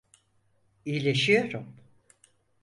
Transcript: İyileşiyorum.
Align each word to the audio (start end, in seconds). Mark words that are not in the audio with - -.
İyileşiyorum. 0.85 1.75